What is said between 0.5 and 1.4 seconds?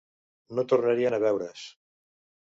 No tornarien a